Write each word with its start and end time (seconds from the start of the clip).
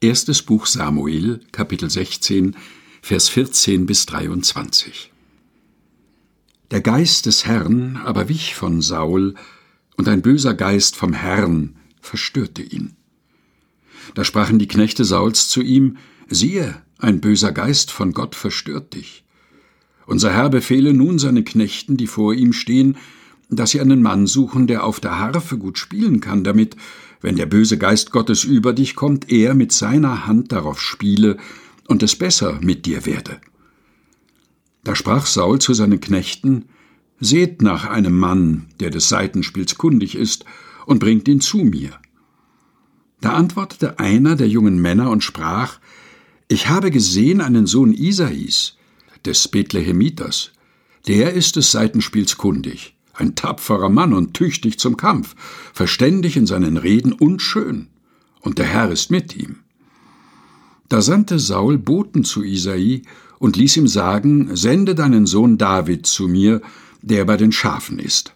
Erstes 0.00 0.42
Buch 0.42 0.66
Samuel, 0.66 1.40
Kapitel 1.50 1.90
16, 1.90 2.54
Vers 3.02 3.28
14 3.30 3.84
bis 3.84 4.06
23. 4.06 5.10
Der 6.70 6.80
Geist 6.80 7.26
des 7.26 7.46
Herrn 7.46 7.96
aber 7.96 8.28
wich 8.28 8.54
von 8.54 8.80
Saul, 8.80 9.34
und 9.96 10.06
ein 10.06 10.22
böser 10.22 10.54
Geist 10.54 10.94
vom 10.94 11.14
Herrn 11.14 11.74
verstörte 12.00 12.62
ihn. 12.62 12.94
Da 14.14 14.22
sprachen 14.22 14.60
die 14.60 14.68
Knechte 14.68 15.04
Sauls 15.04 15.48
zu 15.48 15.62
ihm, 15.62 15.96
siehe, 16.28 16.80
ein 16.98 17.20
böser 17.20 17.50
Geist 17.50 17.90
von 17.90 18.12
Gott 18.12 18.36
verstört 18.36 18.94
dich. 18.94 19.24
Unser 20.06 20.32
Herr 20.32 20.48
befehle 20.48 20.94
nun 20.94 21.18
seinen 21.18 21.44
Knechten, 21.44 21.96
die 21.96 22.06
vor 22.06 22.34
ihm 22.34 22.52
stehen, 22.52 22.98
dass 23.50 23.70
sie 23.70 23.80
einen 23.80 24.02
Mann 24.02 24.26
suchen, 24.26 24.66
der 24.66 24.84
auf 24.84 25.00
der 25.00 25.18
Harfe 25.18 25.58
gut 25.58 25.78
spielen 25.78 26.20
kann, 26.20 26.44
damit, 26.44 26.76
wenn 27.20 27.36
der 27.36 27.46
böse 27.46 27.78
Geist 27.78 28.10
Gottes 28.10 28.44
über 28.44 28.72
dich 28.72 28.94
kommt, 28.94 29.30
er 29.30 29.54
mit 29.54 29.72
seiner 29.72 30.26
Hand 30.26 30.52
darauf 30.52 30.80
spiele 30.80 31.38
und 31.86 32.02
es 32.02 32.16
besser 32.16 32.58
mit 32.62 32.86
dir 32.86 33.06
werde. 33.06 33.40
Da 34.84 34.94
sprach 34.94 35.26
Saul 35.26 35.58
zu 35.58 35.74
seinen 35.74 36.00
Knechten, 36.00 36.66
Seht 37.20 37.62
nach 37.62 37.84
einem 37.84 38.16
Mann, 38.16 38.66
der 38.78 38.90
des 38.90 39.08
Seitenspiels 39.08 39.74
kundig 39.74 40.14
ist, 40.14 40.44
und 40.86 41.00
bringt 41.00 41.26
ihn 41.26 41.40
zu 41.40 41.58
mir. 41.58 41.90
Da 43.20 43.32
antwortete 43.32 43.98
einer 43.98 44.36
der 44.36 44.48
jungen 44.48 44.80
Männer 44.80 45.10
und 45.10 45.24
sprach, 45.24 45.80
Ich 46.46 46.68
habe 46.68 46.92
gesehen 46.92 47.40
einen 47.40 47.66
Sohn 47.66 47.92
Isais, 47.92 48.76
des 49.24 49.48
Bethlehemiters. 49.48 50.52
Der 51.08 51.34
ist 51.34 51.56
des 51.56 51.72
Seitenspiels 51.72 52.36
kundig, 52.36 52.94
ein 53.18 53.34
tapferer 53.34 53.88
Mann 53.88 54.12
und 54.12 54.34
tüchtig 54.34 54.78
zum 54.78 54.96
Kampf, 54.96 55.34
verständig 55.72 56.36
in 56.36 56.46
seinen 56.46 56.76
Reden 56.76 57.12
und 57.12 57.42
schön. 57.42 57.88
Und 58.40 58.58
der 58.58 58.66
Herr 58.66 58.90
ist 58.90 59.10
mit 59.10 59.36
ihm. 59.36 59.56
Da 60.88 61.02
sandte 61.02 61.38
Saul 61.38 61.76
Boten 61.78 62.24
zu 62.24 62.42
Isai 62.42 63.02
und 63.38 63.56
ließ 63.56 63.76
ihm 63.76 63.88
sagen, 63.88 64.56
Sende 64.56 64.94
deinen 64.94 65.26
Sohn 65.26 65.58
David 65.58 66.06
zu 66.06 66.28
mir, 66.28 66.62
der 67.02 67.24
bei 67.24 67.36
den 67.36 67.52
Schafen 67.52 67.98
ist. 67.98 68.34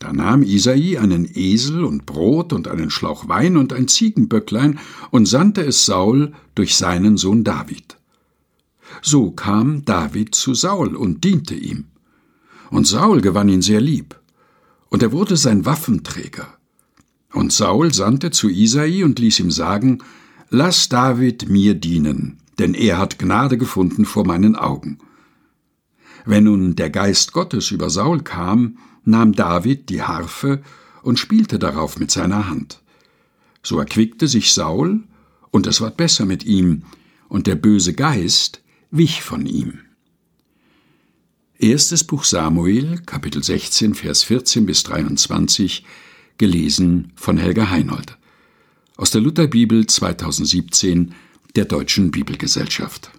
Da 0.00 0.12
nahm 0.12 0.42
Isai 0.42 0.98
einen 0.98 1.28
Esel 1.32 1.84
und 1.84 2.06
Brot 2.06 2.52
und 2.52 2.68
einen 2.68 2.90
Schlauch 2.90 3.28
Wein 3.28 3.56
und 3.56 3.72
ein 3.72 3.86
Ziegenböcklein 3.86 4.78
und 5.10 5.26
sandte 5.26 5.62
es 5.62 5.84
Saul 5.84 6.32
durch 6.54 6.74
seinen 6.74 7.18
Sohn 7.18 7.44
David. 7.44 7.98
So 9.02 9.30
kam 9.30 9.84
David 9.84 10.34
zu 10.34 10.54
Saul 10.54 10.96
und 10.96 11.22
diente 11.22 11.54
ihm. 11.54 11.84
Und 12.70 12.86
Saul 12.86 13.20
gewann 13.20 13.48
ihn 13.48 13.62
sehr 13.62 13.80
lieb. 13.80 14.18
Und 14.88 15.02
er 15.02 15.12
wurde 15.12 15.36
sein 15.36 15.66
Waffenträger. 15.66 16.48
Und 17.32 17.52
Saul 17.52 17.92
sandte 17.92 18.30
zu 18.30 18.48
Isai 18.48 19.04
und 19.04 19.18
ließ 19.18 19.40
ihm 19.40 19.50
sagen, 19.50 20.02
Lass 20.52 20.88
David 20.88 21.48
mir 21.48 21.74
dienen, 21.74 22.38
denn 22.58 22.74
er 22.74 22.98
hat 22.98 23.20
Gnade 23.20 23.56
gefunden 23.56 24.04
vor 24.04 24.26
meinen 24.26 24.56
Augen. 24.56 24.98
Wenn 26.24 26.44
nun 26.44 26.74
der 26.74 26.90
Geist 26.90 27.32
Gottes 27.32 27.70
über 27.70 27.88
Saul 27.88 28.22
kam, 28.22 28.78
nahm 29.04 29.32
David 29.32 29.88
die 29.90 30.02
Harfe 30.02 30.60
und 31.02 31.18
spielte 31.18 31.58
darauf 31.58 31.98
mit 32.00 32.10
seiner 32.10 32.48
Hand. 32.48 32.82
So 33.62 33.78
erquickte 33.78 34.26
sich 34.26 34.52
Saul, 34.52 35.04
und 35.52 35.66
es 35.66 35.80
ward 35.80 35.96
besser 35.96 36.26
mit 36.26 36.44
ihm, 36.44 36.82
und 37.28 37.46
der 37.46 37.56
böse 37.56 37.94
Geist 37.94 38.62
wich 38.90 39.22
von 39.22 39.46
ihm. 39.46 39.78
Erstes 41.62 42.04
Buch 42.04 42.24
Samuel, 42.24 43.02
Kapitel 43.04 43.44
16, 43.44 43.92
Vers 43.92 44.22
14 44.22 44.64
bis 44.64 44.82
23, 44.82 45.84
gelesen 46.38 47.12
von 47.16 47.36
Helga 47.36 47.68
Heinold. 47.68 48.16
Aus 48.96 49.10
der 49.10 49.20
Lutherbibel 49.20 49.86
2017 49.86 51.14
der 51.56 51.66
Deutschen 51.66 52.12
Bibelgesellschaft. 52.12 53.10